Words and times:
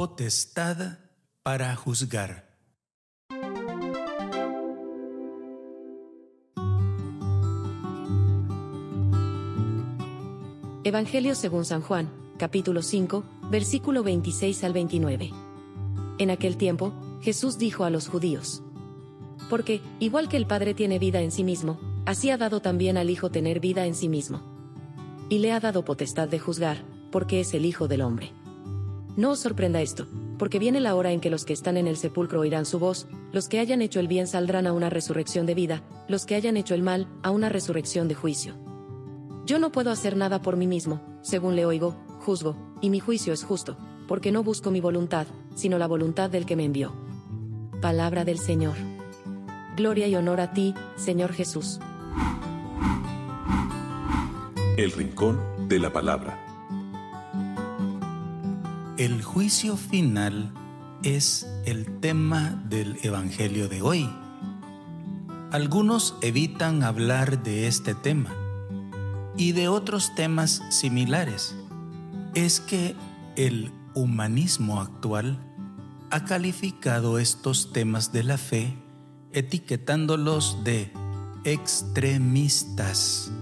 potestad 0.00 0.96
para 1.42 1.76
juzgar. 1.76 2.56
Evangelio 10.84 11.34
según 11.34 11.66
San 11.66 11.82
Juan, 11.82 12.08
capítulo 12.38 12.80
5, 12.80 13.24
versículo 13.50 14.02
26 14.02 14.64
al 14.64 14.72
29. 14.72 15.32
En 16.18 16.30
aquel 16.30 16.56
tiempo, 16.56 16.94
Jesús 17.20 17.58
dijo 17.58 17.84
a 17.84 17.90
los 17.90 18.08
judíos, 18.08 18.62
Porque, 19.50 19.82
igual 19.98 20.30
que 20.30 20.38
el 20.38 20.46
Padre 20.46 20.72
tiene 20.72 20.98
vida 20.98 21.20
en 21.20 21.30
sí 21.30 21.44
mismo, 21.44 21.78
así 22.06 22.30
ha 22.30 22.38
dado 22.38 22.62
también 22.62 22.96
al 22.96 23.10
Hijo 23.10 23.30
tener 23.30 23.60
vida 23.60 23.84
en 23.84 23.94
sí 23.94 24.08
mismo. 24.08 24.40
Y 25.28 25.40
le 25.40 25.52
ha 25.52 25.60
dado 25.60 25.84
potestad 25.84 26.26
de 26.26 26.38
juzgar, 26.38 26.78
porque 27.12 27.40
es 27.40 27.52
el 27.52 27.66
Hijo 27.66 27.86
del 27.86 28.00
Hombre. 28.00 28.32
No 29.16 29.30
os 29.30 29.40
sorprenda 29.40 29.82
esto, 29.82 30.06
porque 30.38 30.58
viene 30.58 30.80
la 30.80 30.94
hora 30.94 31.12
en 31.12 31.20
que 31.20 31.30
los 31.30 31.44
que 31.44 31.52
están 31.52 31.76
en 31.76 31.86
el 31.86 31.96
sepulcro 31.96 32.40
oirán 32.40 32.64
su 32.64 32.78
voz, 32.78 33.06
los 33.32 33.48
que 33.48 33.58
hayan 33.58 33.82
hecho 33.82 34.00
el 34.00 34.08
bien 34.08 34.26
saldrán 34.26 34.66
a 34.66 34.72
una 34.72 34.88
resurrección 34.88 35.46
de 35.46 35.54
vida, 35.54 35.82
los 36.08 36.26
que 36.26 36.34
hayan 36.34 36.56
hecho 36.56 36.74
el 36.74 36.82
mal, 36.82 37.08
a 37.22 37.30
una 37.30 37.48
resurrección 37.48 38.08
de 38.08 38.14
juicio. 38.14 38.54
Yo 39.46 39.58
no 39.58 39.72
puedo 39.72 39.90
hacer 39.90 40.16
nada 40.16 40.42
por 40.42 40.56
mí 40.56 40.66
mismo, 40.66 41.00
según 41.22 41.56
le 41.56 41.66
oigo, 41.66 41.96
juzgo, 42.20 42.56
y 42.80 42.90
mi 42.90 43.00
juicio 43.00 43.32
es 43.32 43.42
justo, 43.42 43.76
porque 44.06 44.32
no 44.32 44.42
busco 44.42 44.70
mi 44.70 44.80
voluntad, 44.80 45.26
sino 45.54 45.78
la 45.78 45.86
voluntad 45.86 46.30
del 46.30 46.46
que 46.46 46.56
me 46.56 46.64
envió. 46.64 46.92
Palabra 47.80 48.24
del 48.24 48.38
Señor. 48.38 48.76
Gloria 49.76 50.06
y 50.06 50.14
honor 50.14 50.40
a 50.40 50.52
ti, 50.52 50.74
Señor 50.96 51.32
Jesús. 51.32 51.80
El 54.76 54.92
Rincón 54.92 55.68
de 55.68 55.78
la 55.78 55.92
Palabra. 55.92 56.49
El 59.00 59.22
juicio 59.22 59.78
final 59.78 60.52
es 61.02 61.46
el 61.64 62.00
tema 62.00 62.62
del 62.68 62.98
Evangelio 63.02 63.66
de 63.66 63.80
hoy. 63.80 64.06
Algunos 65.50 66.16
evitan 66.20 66.82
hablar 66.82 67.42
de 67.42 67.66
este 67.66 67.94
tema 67.94 68.36
y 69.38 69.52
de 69.52 69.68
otros 69.68 70.14
temas 70.14 70.62
similares. 70.68 71.56
Es 72.34 72.60
que 72.60 72.94
el 73.36 73.72
humanismo 73.94 74.82
actual 74.82 75.38
ha 76.10 76.26
calificado 76.26 77.18
estos 77.18 77.72
temas 77.72 78.12
de 78.12 78.22
la 78.22 78.36
fe 78.36 78.76
etiquetándolos 79.32 80.62
de 80.62 80.92
extremistas. 81.44 83.32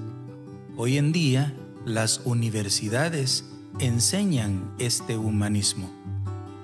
Hoy 0.77 0.98
en 0.98 1.10
día, 1.10 1.52
las 1.84 2.20
universidades 2.25 3.57
enseñan 3.78 4.74
este 4.78 5.16
humanismo. 5.16 5.91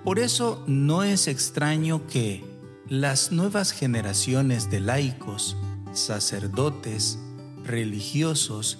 Por 0.04 0.18
eso 0.18 0.62
no 0.66 1.02
es 1.02 1.28
extraño 1.28 2.06
que 2.06 2.44
las 2.88 3.32
nuevas 3.32 3.72
generaciones 3.72 4.70
de 4.70 4.80
laicos, 4.80 5.56
sacerdotes, 5.92 7.18
religiosos 7.64 8.78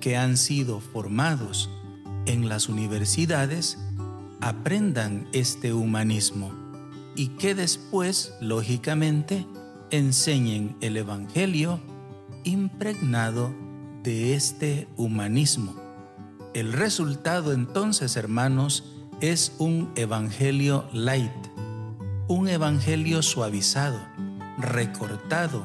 que 0.00 0.16
han 0.16 0.36
sido 0.36 0.80
formados 0.80 1.70
en 2.26 2.48
las 2.48 2.68
universidades 2.68 3.78
aprendan 4.40 5.28
este 5.32 5.72
humanismo 5.72 6.52
y 7.14 7.28
que 7.28 7.54
después, 7.54 8.34
lógicamente, 8.40 9.46
enseñen 9.90 10.76
el 10.80 10.96
Evangelio 10.96 11.80
impregnado 12.44 13.54
de 14.02 14.34
este 14.34 14.88
humanismo. 14.96 15.85
El 16.56 16.72
resultado 16.72 17.52
entonces, 17.52 18.16
hermanos, 18.16 18.84
es 19.20 19.52
un 19.58 19.92
Evangelio 19.94 20.88
light, 20.92 21.30
un 22.28 22.48
Evangelio 22.48 23.22
suavizado, 23.22 24.00
recortado, 24.58 25.64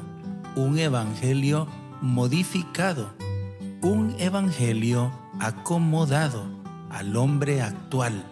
un 0.54 0.78
Evangelio 0.78 1.66
modificado 2.00 3.10
un 3.82 4.14
evangelio 4.20 5.10
acomodado 5.40 6.44
al 6.90 7.16
hombre 7.16 7.62
actual, 7.62 8.24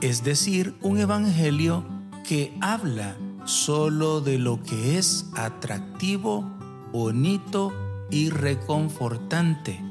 es 0.00 0.24
decir, 0.24 0.74
un 0.82 0.98
evangelio 0.98 1.84
que 2.26 2.56
habla 2.60 3.16
solo 3.44 4.20
de 4.20 4.38
lo 4.38 4.60
que 4.62 4.98
es 4.98 5.26
atractivo, 5.36 6.44
bonito 6.92 7.72
y 8.10 8.30
reconfortante. 8.30 9.87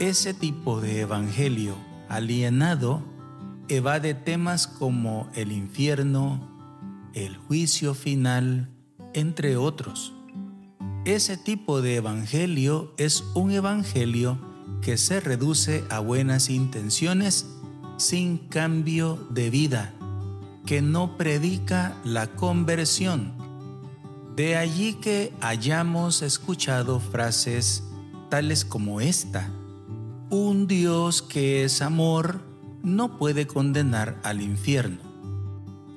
Ese 0.00 0.32
tipo 0.32 0.80
de 0.80 1.00
evangelio 1.00 1.74
alienado 2.08 3.02
evade 3.68 4.14
temas 4.14 4.68
como 4.68 5.28
el 5.34 5.50
infierno, 5.50 6.40
el 7.14 7.36
juicio 7.36 7.94
final, 7.94 8.70
entre 9.12 9.56
otros. 9.56 10.14
Ese 11.04 11.36
tipo 11.36 11.82
de 11.82 11.96
evangelio 11.96 12.94
es 12.96 13.24
un 13.34 13.50
evangelio 13.50 14.38
que 14.82 14.96
se 14.98 15.18
reduce 15.18 15.82
a 15.90 15.98
buenas 15.98 16.48
intenciones 16.48 17.46
sin 17.96 18.38
cambio 18.38 19.16
de 19.30 19.50
vida, 19.50 19.94
que 20.64 20.80
no 20.80 21.16
predica 21.16 21.96
la 22.04 22.28
conversión. 22.36 23.32
De 24.36 24.54
allí 24.54 24.94
que 24.94 25.34
hayamos 25.40 26.22
escuchado 26.22 27.00
frases 27.00 27.82
tales 28.28 28.64
como 28.64 29.00
esta. 29.00 29.50
Un 30.30 30.66
Dios 30.66 31.22
que 31.22 31.64
es 31.64 31.80
amor 31.80 32.42
no 32.82 33.16
puede 33.16 33.46
condenar 33.46 34.20
al 34.22 34.42
infierno. 34.42 34.98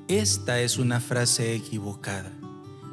Esta 0.08 0.62
es 0.62 0.78
una 0.78 1.02
frase 1.02 1.54
equivocada 1.54 2.32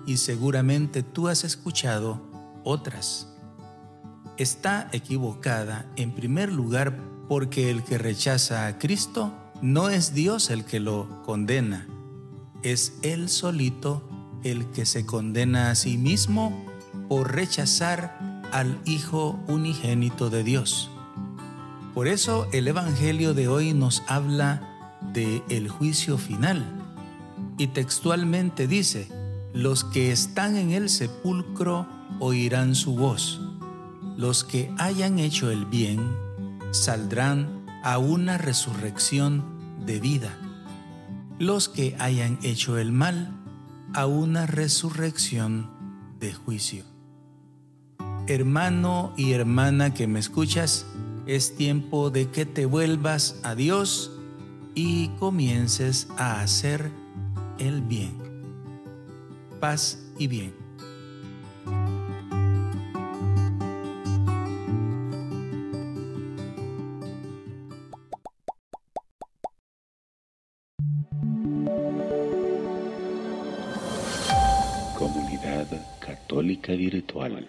y 0.04 0.16
seguramente 0.16 1.04
tú 1.04 1.28
has 1.28 1.44
escuchado 1.44 2.20
otras. 2.64 3.28
Está 4.36 4.88
equivocada 4.90 5.86
en 5.94 6.12
primer 6.12 6.52
lugar 6.52 6.98
porque 7.28 7.70
el 7.70 7.84
que 7.84 7.98
rechaza 7.98 8.66
a 8.66 8.76
Cristo 8.80 9.32
no 9.62 9.90
es 9.90 10.14
Dios 10.14 10.50
el 10.50 10.64
que 10.64 10.80
lo 10.80 11.22
condena, 11.22 11.86
es 12.64 12.94
Él 13.02 13.28
solito 13.28 14.02
el 14.42 14.66
que 14.72 14.84
se 14.84 15.06
condena 15.06 15.70
a 15.70 15.76
sí 15.76 15.98
mismo 15.98 16.66
por 17.08 17.32
rechazar 17.32 18.42
al 18.50 18.80
Hijo 18.86 19.38
unigénito 19.46 20.30
de 20.30 20.42
Dios. 20.42 20.90
Por 21.98 22.06
eso 22.06 22.46
el 22.52 22.68
Evangelio 22.68 23.34
de 23.34 23.48
hoy 23.48 23.74
nos 23.74 24.04
habla 24.06 25.00
de 25.12 25.42
el 25.48 25.68
juicio 25.68 26.16
final 26.16 26.64
y 27.56 27.66
textualmente 27.66 28.68
dice, 28.68 29.08
los 29.52 29.82
que 29.82 30.12
están 30.12 30.54
en 30.54 30.70
el 30.70 30.90
sepulcro 30.90 31.88
oirán 32.20 32.76
su 32.76 32.94
voz. 32.94 33.40
Los 34.16 34.44
que 34.44 34.72
hayan 34.78 35.18
hecho 35.18 35.50
el 35.50 35.66
bien 35.66 35.98
saldrán 36.70 37.66
a 37.82 37.98
una 37.98 38.38
resurrección 38.38 39.44
de 39.84 39.98
vida. 39.98 40.38
Los 41.40 41.68
que 41.68 41.96
hayan 41.98 42.38
hecho 42.44 42.78
el 42.78 42.92
mal 42.92 43.42
a 43.92 44.06
una 44.06 44.46
resurrección 44.46 45.68
de 46.20 46.32
juicio. 46.32 46.84
Hermano 48.28 49.12
y 49.16 49.32
hermana 49.32 49.94
que 49.94 50.06
me 50.06 50.20
escuchas, 50.20 50.86
es 51.28 51.54
tiempo 51.54 52.10
de 52.10 52.28
que 52.30 52.46
te 52.46 52.66
vuelvas 52.66 53.38
a 53.44 53.54
Dios 53.54 54.10
y 54.74 55.08
comiences 55.20 56.08
a 56.16 56.40
hacer 56.40 56.90
el 57.58 57.82
bien 57.82 58.28
paz 59.58 59.98
y 60.18 60.26
bien. 60.26 60.54
Comunidad 74.96 75.68
Católica 76.00 76.72
Virtual. 76.72 77.48